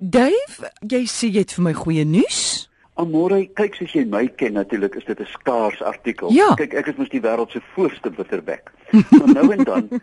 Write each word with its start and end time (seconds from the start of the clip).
Dave, 0.00 0.70
jy 0.80 1.02
sê 1.04 1.28
jy 1.28 1.42
het 1.44 1.52
vir 1.52 1.64
my 1.66 1.72
goeie 1.76 2.06
nuus. 2.08 2.70
Amore, 3.00 3.42
kyk 3.52 3.74
soos 3.76 3.92
jy 3.92 4.06
my 4.08 4.22
ken 4.40 4.56
natuurlik, 4.56 4.94
is 4.96 5.04
dit 5.04 5.20
'n 5.20 5.28
skaars 5.28 5.82
artikel. 5.82 6.32
Ja. 6.32 6.54
Kyk, 6.56 6.72
ek 6.72 6.86
is 6.88 6.96
mos 6.96 7.12
die 7.12 7.20
wêreld 7.20 7.52
se 7.52 7.60
voorste 7.74 8.10
bitterbek. 8.10 8.72
maar 9.18 9.28
nou 9.28 9.52
en 9.52 9.64
dan, 9.64 10.00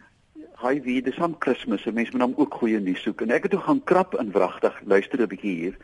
hy 0.62 0.82
weet, 0.82 1.06
dis 1.06 1.18
aan 1.18 1.38
Kersfees, 1.38 1.82
so 1.82 1.92
mense 1.92 2.12
moet 2.12 2.22
dan 2.22 2.38
ook 2.38 2.54
goeie 2.54 2.80
nuus 2.80 3.02
soek 3.02 3.22
en 3.22 3.32
ek 3.32 3.50
het 3.50 3.52
toe 3.52 3.62
gaan 3.66 3.84
krap 3.84 4.14
in 4.22 4.32
wragtig, 4.32 4.74
luister 4.86 5.22
'n 5.22 5.28
bietjie 5.34 5.56
hier. 5.56 5.78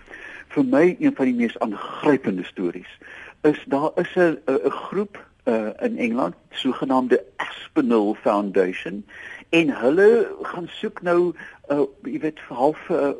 Vir 0.53 0.63
my 0.63 0.95
een 0.99 1.15
van 1.15 1.25
die 1.25 1.33
mees 1.33 1.57
aangrypende 1.59 2.45
stories 2.45 2.93
is 3.41 3.57
daar 3.65 3.91
is 3.97 4.13
'n 4.15 4.37
'n 4.45 4.69
groep 4.69 5.17
uh, 5.45 5.73
in 5.81 5.97
Engeland, 5.97 6.35
sogenaamde 6.51 7.23
Aspinall 7.37 8.13
Foundation 8.21 9.05
en 9.49 9.69
hulle 9.69 10.29
gaan 10.41 10.67
soek 10.67 11.01
nou 11.01 11.33
uh, 11.69 11.81
jy 12.03 12.19
weet 12.19 12.39
half 12.49 12.77
uh, 12.89 13.11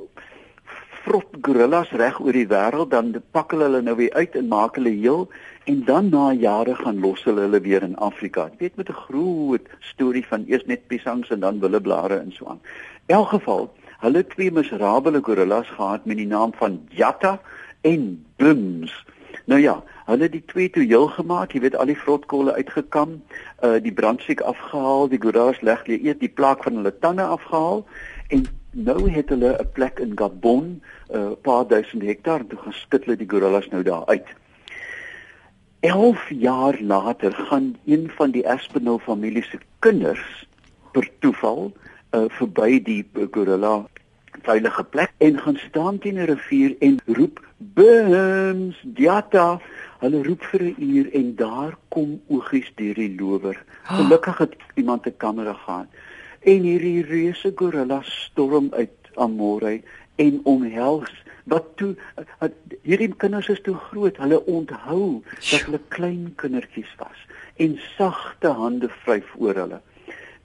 vrot 1.04 1.36
gorillas 1.42 1.90
reg 2.00 2.20
oor 2.24 2.36
die 2.36 2.48
wêreld 2.48 2.91
dan 2.94 3.09
pak 3.36 3.52
hulle 3.52 3.66
hulle 3.68 3.82
nou 3.84 3.96
weer 4.00 4.14
uit 4.16 4.36
en 4.40 4.48
maak 4.48 4.77
hulle 4.80 4.94
heel 4.96 5.26
en 5.72 5.82
dan 5.88 6.10
na 6.14 6.30
jare 6.32 6.76
gaan 6.80 7.02
los 7.04 7.23
hulle 7.27 7.44
hulle 7.44 7.60
weer 7.66 7.84
in 7.84 7.98
Afrika. 8.08 8.48
Jy 8.52 8.60
weet 8.60 8.76
met 8.80 8.90
'n 8.90 9.02
groot 9.08 9.68
storie 9.80 10.26
van 10.27 10.46
eers 10.48 10.66
net 10.66 10.88
piesangs 10.88 11.30
en 11.30 11.40
dan 11.40 11.60
willeblare 11.60 12.20
en 12.20 12.32
so 12.32 12.48
aan. 12.48 12.62
In 13.08 13.16
elk 13.16 13.30
geval, 13.36 13.72
hulle 14.00 14.27
twee 14.27 14.52
miserabele 14.52 15.20
gorillas 15.24 15.68
gehad 15.68 16.05
met 16.05 16.18
die 16.18 16.27
naam 16.27 16.54
van 16.55 16.82
Jatta 16.90 17.40
en 17.82 18.26
Bims. 18.35 19.05
Nou 19.46 19.62
ja, 19.62 19.84
hulle 20.05 20.24
het 20.24 20.32
die 20.32 20.46
twee 20.46 20.70
toe 20.70 20.84
heel 20.84 21.08
gemaak, 21.08 21.52
jy 21.52 21.60
weet 21.60 21.76
al 21.76 21.85
die 21.85 21.99
vrotkolle 21.99 22.54
uitgekam, 22.54 23.22
uh 23.63 23.80
die 23.84 23.94
brandsiek 23.94 24.41
afgehaal, 24.41 25.08
die 25.08 25.20
gorillas 25.20 25.62
leg 25.62 25.88
lê 25.88 25.99
eet 26.04 26.20
die 26.20 26.32
plaak 26.32 26.63
van 26.63 26.76
hulle 26.76 26.99
tande 26.99 27.24
afgehaal 27.24 27.85
en 28.27 28.48
nou 28.73 29.09
het 29.12 29.30
hulle 29.30 29.58
'n 29.59 29.72
plek 29.73 30.00
in 30.00 30.12
Gabon, 30.16 30.82
'n 31.09 31.18
uh, 31.18 31.32
paar 31.41 31.68
duisend 31.68 32.02
hektaar 32.02 32.40
en 32.40 32.48
toe 32.48 32.59
gaan 32.59 32.73
skit 32.73 33.05
hulle 33.05 33.18
die 33.18 33.30
gorillas 33.30 33.68
nou 33.68 33.84
daar 33.84 34.05
uit. 34.05 34.27
11 35.79 36.29
jaar 36.29 36.82
later 36.82 37.34
gaan 37.34 37.76
een 37.85 38.12
van 38.16 38.32
die 38.32 38.49
Aspinall 38.49 38.99
familie 38.99 39.44
se 39.44 39.57
kinders 39.79 40.48
per 40.91 41.10
toeval 41.20 41.71
uh, 42.12 42.24
verby 42.27 42.82
die 42.84 43.05
gorilla 43.32 43.85
veilige 44.41 44.84
plek 44.84 45.12
en 45.18 45.40
gaan 45.40 45.57
staan 45.57 45.99
teen 45.99 46.16
'n 46.16 46.26
rivier 46.26 46.76
en 46.79 46.99
roep 47.05 47.41
bims 47.57 48.79
diata 48.84 49.60
hulle 49.99 50.24
roep 50.24 50.44
vir 50.44 50.62
'n 50.62 50.76
uur 50.77 51.12
en 51.13 51.35
daar 51.35 51.77
kom 51.88 52.21
oogies 52.27 52.71
deur 52.76 52.94
die 52.94 53.16
lower. 53.20 53.63
Gelukkig 53.84 54.38
het 54.38 54.55
iemand 54.74 55.05
'n 55.05 55.18
kamera 55.18 55.54
gehad 55.54 55.88
en 56.44 56.66
hierdie 56.68 57.04
reuse 57.08 57.52
gorilla 57.55 58.02
storm 58.08 58.70
uit 58.74 59.13
Amore 59.16 59.82
en 60.16 60.40
omhels 60.44 61.12
wat 61.52 61.66
toe 61.80 61.96
hierdie 62.88 63.12
kinders 63.20 63.50
is 63.52 63.62
toe 63.63 63.76
groot. 63.90 64.18
Hulle 64.18 64.40
onthou 64.46 65.22
dat 65.52 65.66
hulle 65.68 65.80
klein 65.96 66.34
kindertjies 66.40 66.91
was 67.00 67.19
en 67.62 67.78
sagte 67.97 68.53
hande 68.58 68.90
vryf 69.03 69.35
oor 69.38 69.59
hulle. 69.63 69.80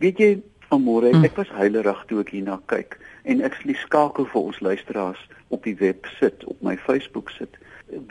Weet 0.03 0.23
jy 0.23 0.31
Amore 0.75 1.11
hmm. 1.15 1.25
ek 1.25 1.39
was 1.41 1.51
heilerig 1.57 2.03
toe 2.11 2.21
ek 2.21 2.35
hierna 2.35 2.59
kyk 2.71 2.99
en 3.25 3.41
ek 3.47 3.57
slie 3.61 3.77
skakel 3.81 4.29
vir 4.29 4.51
ons 4.51 4.61
luisteraars 4.65 5.23
op 5.55 5.65
die 5.65 5.77
web 5.81 6.07
sit 6.19 6.45
op 6.45 6.61
my 6.63 6.77
Facebook 6.77 7.33
sit. 7.33 7.57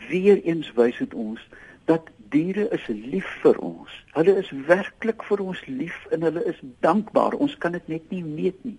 Weer 0.08 0.42
eens 0.42 0.72
wys 0.74 0.98
dit 0.98 1.14
ons 1.14 1.42
dat 1.86 2.10
diere 2.30 2.68
is 2.74 2.86
lief 2.86 3.28
vir 3.42 3.58
ons. 3.58 3.90
Hulle 4.12 4.36
is 4.40 4.50
werklik 4.66 5.22
vir 5.22 5.40
ons 5.40 5.60
lief 5.66 6.06
en 6.10 6.22
hulle 6.22 6.44
is 6.44 6.60
dankbaar. 6.80 7.36
Ons 7.38 7.56
kan 7.58 7.72
dit 7.72 7.88
net 7.88 8.10
nie 8.10 8.24
weet 8.24 8.64
nie. 8.64 8.78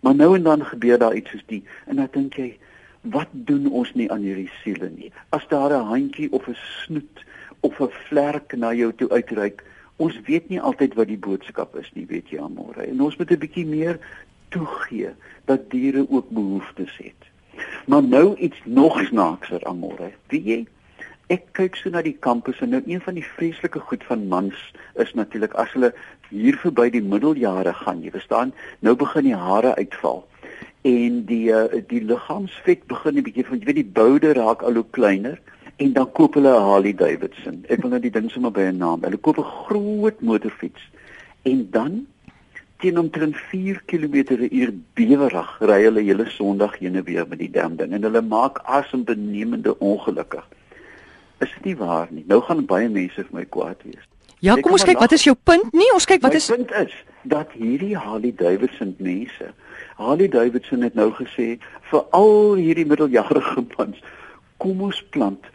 Maar 0.00 0.14
nou 0.14 0.34
en 0.36 0.42
dan 0.42 0.64
gebeur 0.64 0.98
daar 0.98 1.14
iets 1.14 1.30
soos 1.30 1.46
die 1.46 1.62
en 1.86 1.96
dan 1.96 2.08
dink 2.12 2.38
jy, 2.40 2.50
wat 3.00 3.28
doen 3.32 3.68
ons 3.72 3.92
nie 3.96 4.10
aan 4.12 4.24
hierdie 4.24 4.50
siele 4.60 4.90
nie? 4.92 5.12
As 5.36 5.46
daar 5.48 5.72
'n 5.72 5.88
handjie 5.88 6.32
of 6.32 6.48
'n 6.48 6.56
snoet 6.84 7.24
of 7.60 7.80
'n 7.80 7.92
vlerk 8.08 8.56
na 8.56 8.72
jou 8.72 8.92
toe 8.92 9.08
uitreik, 9.08 9.64
ons 9.96 10.20
weet 10.26 10.48
nie 10.48 10.60
altyd 10.60 10.94
wat 10.94 11.08
die 11.08 11.18
boodskap 11.18 11.76
is 11.76 11.90
nie, 11.94 12.06
weet 12.06 12.28
jy, 12.28 12.38
Amore. 12.38 12.82
En 12.82 13.00
ons 13.00 13.16
moet 13.16 13.30
'n 13.30 13.38
bietjie 13.38 13.66
meer 13.66 13.98
toegee 14.48 15.10
dat 15.44 15.70
diere 15.70 16.06
ook 16.08 16.28
behoeftes 16.30 16.96
het. 16.96 17.28
Maar 17.86 18.02
nou 18.02 18.36
iets 18.36 18.60
nog 18.64 19.00
snaakser, 19.00 19.64
Amore. 19.64 20.10
Weet 20.28 20.44
jy, 20.44 20.66
ek 21.30 21.52
kyk 21.54 21.76
so 21.78 21.90
na 21.94 22.02
die 22.02 22.16
kampus 22.26 22.58
en 22.64 22.72
nou 22.74 22.80
een 22.86 23.00
van 23.04 23.14
die 23.14 23.26
vreeslike 23.26 23.80
goed 23.86 24.02
van 24.08 24.26
mans 24.32 24.58
is 25.04 25.12
natuurlik 25.14 25.54
as 25.62 25.70
hulle 25.76 25.92
hier 26.30 26.58
verby 26.58 26.88
die 26.90 27.02
middeljare 27.02 27.74
gaan, 27.84 28.02
jy 28.02 28.10
verstaan, 28.10 28.50
nou 28.82 28.96
begin 28.98 29.28
die 29.28 29.38
hare 29.38 29.76
uitval 29.78 30.24
en 30.90 31.24
die 31.28 31.52
uh, 31.52 31.66
die 31.88 32.00
liggaamsvet 32.08 32.86
begin 32.90 33.18
'n 33.18 33.24
bietjie 33.26 33.46
van 33.46 33.60
jy 33.60 33.68
weet 33.68 33.80
die 33.82 33.94
boude 34.00 34.32
raak 34.32 34.62
al 34.66 34.80
hoe 34.80 34.86
kleiner 34.96 35.38
en 35.76 35.92
dan 35.92 36.12
koop 36.12 36.34
hulle 36.34 36.50
'n 36.50 36.66
Harley 36.68 36.94
Davidson. 36.94 37.64
Ek 37.68 37.82
wil 37.82 37.90
nou 37.90 38.00
die 38.00 38.10
ding 38.10 38.30
sommer 38.30 38.50
by 38.50 38.66
'n 38.66 38.78
naam. 38.78 39.04
Hulle 39.04 39.16
koop 39.16 39.38
'n 39.38 39.52
groot 39.66 40.20
motorfiets 40.20 40.82
en 41.42 41.68
dan 41.70 42.06
teen 42.80 42.98
omtrent 42.98 43.36
4 43.36 43.82
km/h 43.86 44.72
bewerig 44.94 45.50
ry 45.60 45.82
hulle 45.84 46.02
hele 46.02 46.26
Sondag 46.26 46.78
heen 46.78 46.96
en 46.96 47.04
weer 47.04 47.28
met 47.28 47.38
die 47.38 47.50
dam 47.50 47.76
ding 47.76 47.92
en 47.92 48.02
hulle 48.02 48.22
maak 48.22 48.58
asembenemende 48.64 49.78
ongelukkig 49.78 50.46
is 51.40 51.52
dit 51.56 51.64
nie 51.64 51.76
waar 51.76 52.08
nie. 52.10 52.24
Nou 52.28 52.40
gaan 52.44 52.64
baie 52.68 52.88
mense 52.88 53.20
vir 53.20 53.36
my 53.36 53.44
kwaad 53.44 53.82
wees. 53.88 54.06
Ja, 54.40 54.56
kom 54.56 54.72
ons 54.72 54.86
kyk, 54.88 55.00
wat 55.00 55.12
is 55.12 55.26
jou 55.26 55.36
punt 55.36 55.72
nie? 55.76 55.88
Ons 55.92 56.08
kyk 56.08 56.22
wat 56.24 56.32
my 56.32 56.40
is 56.40 56.48
My 56.48 56.56
punt 56.56 56.70
is 56.88 56.96
dat 57.28 57.52
hierdie 57.52 57.96
Harley 57.96 58.32
Davidson 58.32 58.94
mense, 58.98 59.50
Harley 60.00 60.28
Davidson 60.32 60.84
het 60.86 60.96
nou 60.96 61.10
gesê 61.12 61.58
vir 61.90 62.04
al 62.16 62.54
hierdie 62.56 62.86
middeljarige 62.88 63.66
mans, 63.76 63.98
kom 64.60 64.80
ons 64.88 65.02
plant 65.12 65.50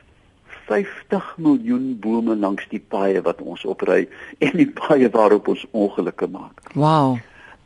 50 0.69 1.35
miljoen 1.41 1.93
bome 2.01 2.35
langs 2.35 2.65
die 2.69 2.81
paaie 2.81 3.21
wat 3.25 3.41
ons 3.41 3.65
opry 3.69 4.05
en 4.41 4.53
die 4.57 4.69
paaie 4.69 5.09
waarop 5.13 5.49
ons 5.53 5.65
ongelukke 5.71 6.29
maak. 6.29 6.61
Wow. 6.73 7.17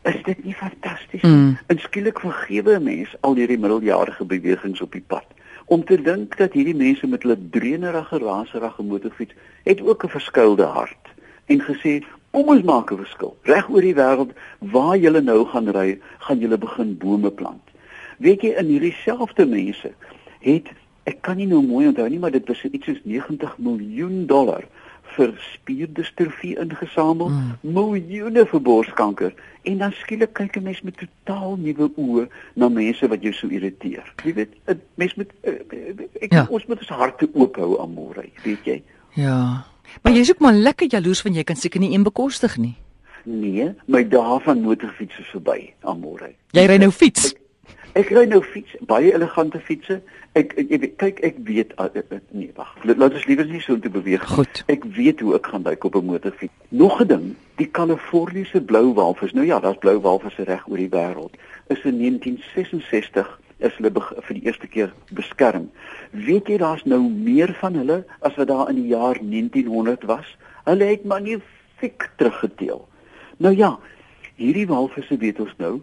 Is 0.08 0.20
dit 0.24 0.40
nie 0.44 0.56
fantasties 0.56 1.24
nie? 1.24 1.32
Mm. 1.32 1.58
En 1.68 1.80
skielik 1.84 2.20
vergewe 2.24 2.80
'n 2.80 2.84
mens 2.84 3.16
al 3.22 3.36
hierdie 3.36 3.60
middeljarige 3.60 4.26
bewegings 4.26 4.82
op 4.82 4.92
die 4.92 5.04
pad 5.08 5.28
om 5.70 5.84
te 5.86 5.98
dink 6.02 6.38
dat 6.38 6.56
hierdie 6.58 6.76
mense 6.76 7.08
met 7.08 7.24
hulle 7.24 7.38
drenerige 7.54 8.18
raserige 8.24 8.84
motorfiets 8.84 9.36
het 9.64 9.82
ook 9.82 10.04
'n 10.04 10.16
verskuilde 10.16 10.66
hart 10.66 11.14
en 11.46 11.62
gesê 11.62 12.02
kom 12.32 12.50
ons 12.50 12.64
maak 12.64 12.92
'n 12.92 12.98
verskil. 12.98 13.38
Reg 13.44 13.70
oor 13.70 13.82
die 13.82 13.96
wêreld 13.96 14.32
waar 14.60 14.98
jy 14.98 15.20
nou 15.20 15.46
gaan 15.46 15.70
ry 15.70 16.00
gaan 16.20 16.40
jy 16.40 16.58
begin 16.58 16.98
bome 16.98 17.32
plant. 17.32 17.66
Weet 18.18 18.42
jy 18.42 18.50
in 18.58 18.66
hierdie 18.66 18.96
selfde 19.06 19.46
mense 19.46 19.94
het 20.40 20.68
ek 21.04 21.22
kan 21.22 21.38
nie 21.38 21.48
nou 21.48 21.62
mooi 21.62 21.88
onthou 21.88 22.10
nie 22.10 22.20
maar 22.20 22.32
dit 22.32 22.48
was 22.48 22.64
iets 22.64 22.86
soos 22.86 23.02
90 23.04 23.58
miljoen 23.58 24.26
dollar 24.26 24.64
vir 25.20 25.36
spierdistrofie 25.44 26.56
ingesamel, 26.62 27.30
mm. 27.30 27.72
miljoene 27.76 28.46
vir 28.50 28.62
borskanker 28.64 29.34
en 29.68 29.82
dan 29.84 29.96
skielik 30.00 30.34
kyk 30.38 30.58
'n 30.58 30.64
mens 30.64 30.82
met 30.88 30.98
totaal 30.98 31.58
nuwe 31.60 31.90
oë 31.96 32.28
na 32.56 32.70
mense 32.70 33.08
wat 33.08 33.24
jou 33.24 33.34
so 33.34 33.48
irriteer. 33.48 34.06
Jy 34.24 34.34
weet, 34.34 34.54
'n 34.68 34.82
mens 34.96 35.16
moet 35.16 35.32
eh, 35.44 36.24
ek 36.24 36.32
ja. 36.34 36.46
ons 36.50 36.66
moet 36.68 36.80
ons 36.80 36.96
harte 37.02 37.30
oop 37.34 37.56
hou 37.56 37.82
aan 37.82 37.94
môre, 37.94 38.24
weet 38.44 38.64
jy? 38.66 38.82
Ja. 39.16 39.66
Maar 40.02 40.14
jy's 40.14 40.30
ook 40.30 40.40
maar 40.40 40.54
lekker 40.54 40.88
jaloers 40.88 41.22
van 41.22 41.34
jy 41.34 41.44
kan 41.44 41.56
seker 41.56 41.80
nie 41.80 41.94
een 41.94 42.04
bekostig 42.04 42.58
nie. 42.58 42.76
Nee, 43.24 43.74
my 43.86 44.08
dae 44.08 44.40
van 44.40 44.62
motorfiets 44.62 45.20
is 45.20 45.28
verby, 45.34 45.74
aan 45.84 46.00
môre. 46.00 46.34
Jy 46.52 46.66
ry 46.66 46.78
nou 46.78 46.92
fiets. 46.92 47.34
Ek, 47.34 47.42
Ek 47.98 48.12
ry 48.14 48.28
nou 48.30 48.42
fiets, 48.46 48.76
baie 48.86 49.10
elegante 49.16 49.60
fietsse. 49.66 49.96
Ek 50.38 50.52
ek, 50.62 50.72
ek 50.76 50.92
kyk 51.02 51.22
ek 51.26 51.38
weet 51.48 51.72
uh, 51.82 51.88
uh, 51.90 52.20
nee 52.38 52.52
wag. 52.58 52.76
Laat 52.86 53.16
ons 53.18 53.26
liewer 53.26 53.48
nie 53.50 53.62
so 53.64 53.74
intoe 53.74 53.90
beweeg. 53.96 54.26
Goed. 54.30 54.62
Ek 54.70 54.86
weet 54.98 55.24
hoe 55.26 55.34
ek 55.40 55.50
gaan 55.50 55.66
lyk 55.66 55.88
op 55.90 55.98
'n 55.98 56.06
motorfiets. 56.06 56.54
Nog 56.70 57.02
'n 57.02 57.08
ding, 57.08 57.26
die 57.58 57.66
Kaliforniese 57.66 58.62
blou 58.62 58.94
walvis. 58.94 59.34
Nou 59.34 59.46
ja, 59.46 59.60
daar's 59.60 59.82
blou 59.82 59.98
walvisse 60.00 60.44
reg 60.44 60.68
oor 60.68 60.78
die 60.78 60.90
wêreld. 60.90 61.34
Is 61.68 61.82
in 61.84 61.98
1966 61.98 63.40
is 63.58 63.74
hulle 63.78 63.92
vir 63.98 64.36
die 64.38 64.46
eerste 64.46 64.68
keer 64.68 64.94
beskerm. 65.10 65.72
Weet 66.12 66.48
jy 66.48 66.58
daar's 66.58 66.86
nou 66.86 67.02
meer 67.02 67.54
van 67.60 67.74
hulle 67.74 68.06
as 68.22 68.36
wat 68.36 68.48
daar 68.48 68.70
in 68.70 68.76
die 68.76 68.94
jaar 68.94 69.18
1900 69.22 70.06
was? 70.06 70.38
Hulle 70.64 70.86
het 70.86 71.04
magnifiek 71.04 72.10
teruggeteel. 72.16 72.88
Nou 73.38 73.56
ja, 73.56 73.80
hierdie 74.36 74.68
walvisse 74.68 75.18
weet 75.18 75.40
ons 75.40 75.58
nou 75.58 75.82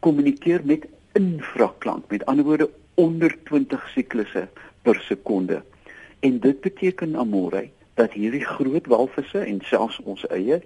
kommunikeer 0.00 0.64
met 0.64 0.88
infraklank 1.12 2.04
met 2.08 2.26
ander 2.26 2.44
woorde 2.44 2.70
onder 2.94 3.36
20 3.44 3.88
siklusse 3.88 4.48
per 4.82 5.00
sekonde. 5.00 5.62
En 6.20 6.38
dit 6.40 6.60
beteken 6.60 7.16
amore 7.16 7.68
dat 7.94 8.12
hierdie 8.12 8.44
groot 8.44 8.86
walvisse 8.86 9.38
en 9.38 9.60
selfs 9.64 10.00
ons 10.02 10.26
eie 10.26 10.62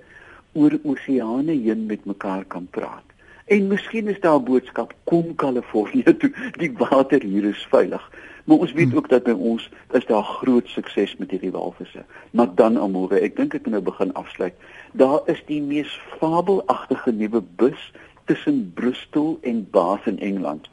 oor 0.52 0.78
oseane 0.82 1.52
heen 1.52 1.87
met 1.87 2.04
mekaar 2.04 2.44
kan 2.44 2.66
praat. 2.70 3.04
En 3.46 3.66
miskien 3.66 4.08
is 4.08 4.20
daar 4.20 4.38
'n 4.38 4.44
boodskap 4.44 4.94
kom 5.04 5.34
Kalifornië 5.34 6.16
toe 6.20 6.32
die 6.58 6.72
water 6.72 7.22
hier 7.22 7.44
is 7.44 7.66
veilig. 7.70 8.10
Maar 8.44 8.58
ons 8.58 8.72
weet 8.72 8.88
hmm. 8.88 8.96
ook 8.96 9.08
dat 9.08 9.22
by 9.22 9.31
ons 9.31 9.70
is 9.93 10.06
daar 10.06 10.22
groot 10.22 10.69
sukses 10.69 11.16
met 11.16 11.31
hierdie 11.31 11.50
walvisse. 11.50 12.04
Maar 12.31 12.54
dan 12.54 12.78
amore 12.78 13.19
ek 13.19 13.37
dink 13.37 13.54
ek 13.54 13.62
moet 13.64 13.72
nou 13.72 13.82
begin 13.82 14.12
afsluit. 14.12 14.54
Daar 14.93 15.20
is 15.26 15.43
die 15.46 15.62
mees 15.62 16.00
fabelagtige 16.19 17.12
nuwe 17.12 17.43
bus 17.56 17.93
tussen 18.26 18.73
Bristol 18.75 19.38
en 19.43 19.67
Bath 19.70 20.06
in 20.06 20.19
Engeland. 20.20 20.69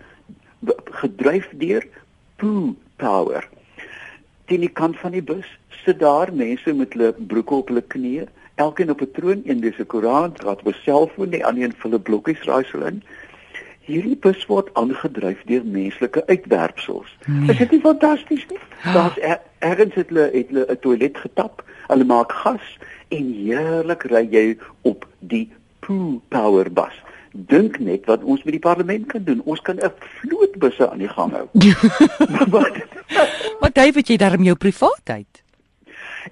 gedryf 1.03 1.49
deur 1.59 1.83
poo 2.35 2.75
power. 2.95 3.47
Teen 4.45 4.63
die 4.63 4.71
kant 4.71 4.99
van 4.99 5.15
die 5.15 5.23
bus 5.23 5.47
sit 5.83 5.99
daar 5.99 6.31
mense 6.33 6.73
met 6.73 6.95
hulle 6.95 7.11
broeke 7.17 7.59
op 7.63 7.71
hulle 7.71 7.83
knieë, 7.95 8.27
elkeen 8.63 8.93
op 8.93 9.01
'n 9.01 9.11
troon, 9.17 9.41
een 9.45 9.59
lees 9.59 9.79
'n 9.79 9.85
Koran, 9.85 10.33
wat 10.43 10.61
op 10.61 10.67
'n 10.67 10.81
selfoon, 10.83 11.29
die 11.29 11.45
ander 11.45 11.63
een 11.63 11.75
vulle 11.77 11.99
blokkies 11.99 12.43
raaisel 12.43 12.85
in. 12.85 13.03
Hierdie 13.83 14.15
bus 14.15 14.45
word 14.45 14.69
aangedryf 14.73 15.43
deur 15.45 15.65
menslike 15.65 16.27
uitwerpsels. 16.27 17.17
Nee. 17.27 17.49
Is 17.49 17.57
dit 17.57 17.71
nie 17.71 17.79
fantasties 17.79 18.45
nie? 18.47 18.59
Ah. 18.83 18.93
Daar's 18.93 19.17
er, 19.19 19.39
ergens 19.59 19.93
het 19.93 20.07
hulle 20.09 20.29
het 20.33 20.47
hulle 20.47 20.65
'n 20.69 20.79
toilet 20.79 21.17
getap, 21.17 21.63
hulle 21.87 22.03
maak 22.03 22.31
gas 22.31 22.77
en 23.07 23.33
heerlik 23.33 24.03
ry 24.03 24.27
jy 24.31 24.57
op 24.81 25.07
die 25.19 25.51
poo 25.79 26.21
power 26.27 26.71
bus 26.71 27.02
dink 27.33 27.79
net 27.79 28.05
wat 28.05 28.23
ons 28.23 28.43
met 28.45 28.53
die 28.53 28.61
parlement 28.61 29.05
kan 29.09 29.23
doen. 29.25 29.41
Ons 29.49 29.61
kan 29.61 29.77
'n 29.81 29.91
vlootbusse 30.21 30.89
aan 30.89 31.01
die 31.01 31.09
gang 31.09 31.31
hou. 31.31 31.47
wat 32.55 32.77
Wat 33.59 33.73
David 33.75 34.07
jy 34.07 34.17
daarom 34.17 34.43
jou 34.43 34.55
privaatheid? 34.55 35.43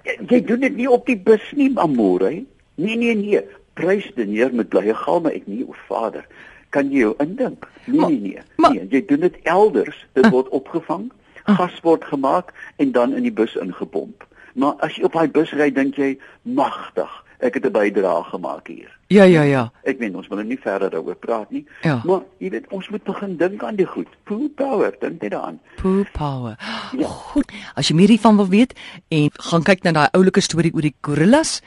Jy, 0.04 0.16
jy 0.28 0.40
doen 0.44 0.60
dit 0.60 0.76
nie 0.76 0.90
op 0.90 1.06
die 1.06 1.18
bus 1.18 1.42
nie, 1.56 1.72
amore. 1.74 2.44
Nee 2.74 2.96
nee 2.96 3.14
nee. 3.14 3.42
Prys 3.74 4.10
die 4.14 4.26
neer 4.26 4.52
met 4.54 4.68
blye 4.68 4.94
galme 4.94 5.32
ek 5.32 5.46
nie 5.46 5.64
o 5.64 5.74
vader. 5.88 6.26
Kan 6.70 6.90
jy 6.92 6.98
jou 7.06 7.14
indink? 7.18 7.68
Nee 7.84 8.06
nee 8.06 8.20
nee. 8.20 8.42
Maar, 8.56 8.74
nee, 8.74 8.86
jy 8.90 9.04
doen 9.06 9.20
dit 9.20 9.36
elders. 9.42 10.06
Dit 10.12 10.28
word 10.30 10.48
opgevang, 10.48 11.10
gas 11.44 11.80
word 11.82 12.04
gemaak 12.04 12.52
en 12.76 12.92
dan 12.92 13.14
in 13.16 13.22
die 13.22 13.34
bus 13.34 13.56
ingepomp. 13.56 14.26
Maar 14.54 14.76
as 14.84 14.96
jy 14.96 15.04
op 15.08 15.16
daai 15.16 15.28
bus 15.32 15.52
ry, 15.56 15.70
dink 15.72 15.96
jy 15.96 16.18
magtig 16.42 17.10
ek 17.42 17.54
het 17.54 17.66
'n 17.66 17.72
bydrae 17.72 18.22
gemaak 18.24 18.66
hier. 18.66 18.90
Ja, 19.06 19.24
ja, 19.24 19.42
ja. 19.42 19.70
Ek 19.84 19.98
meen 19.98 20.16
ons 20.16 20.28
wil 20.28 20.38
nou 20.38 20.48
nie 20.48 20.58
verder 20.58 20.90
daaroor 20.90 21.14
praat 21.14 21.50
nie. 21.50 21.66
Ja. 21.82 22.00
Maar 22.04 22.22
jy 22.38 22.50
weet 22.50 22.66
ons 22.70 22.88
moet 22.88 23.02
begin 23.04 23.36
dink 23.36 23.62
aan 23.62 23.76
die 23.76 23.86
goed. 23.86 24.08
Poo 24.24 24.48
power, 24.48 24.94
dink 25.00 25.22
jy 25.22 25.28
daaraan? 25.28 25.60
Poo 25.76 26.04
power. 26.12 26.56
Ja. 26.98 27.06
Goed. 27.06 27.52
As 27.74 27.88
jy 27.88 27.94
meer 27.94 28.08
hiervan 28.08 28.36
wil 28.36 28.48
weet 28.48 28.72
en 29.08 29.30
gaan 29.32 29.62
kyk 29.62 29.82
na 29.82 29.92
daai 29.92 30.08
oulike 30.12 30.40
storie 30.40 30.74
oor 30.74 30.82
die 30.82 30.94
gorillas, 31.00 31.60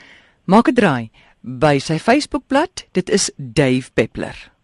maak 0.44 0.68
'n 0.68 0.74
draai 0.74 1.10
by 1.40 1.78
sy 1.78 1.98
Facebookblad. 1.98 2.86
Dit 2.92 3.10
is 3.10 3.30
Dave 3.36 3.90
Peppler. 3.94 4.55